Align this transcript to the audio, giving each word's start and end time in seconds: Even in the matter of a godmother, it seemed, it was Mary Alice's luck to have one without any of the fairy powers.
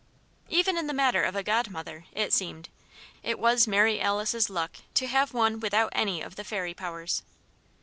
Even 0.49 0.79
in 0.79 0.87
the 0.87 0.95
matter 0.95 1.21
of 1.23 1.35
a 1.35 1.43
godmother, 1.43 2.05
it 2.11 2.33
seemed, 2.33 2.69
it 3.21 3.37
was 3.37 3.67
Mary 3.67 4.01
Alice's 4.01 4.49
luck 4.49 4.77
to 4.95 5.05
have 5.05 5.31
one 5.31 5.59
without 5.59 5.89
any 5.93 6.23
of 6.23 6.37
the 6.37 6.43
fairy 6.43 6.73
powers. 6.73 7.21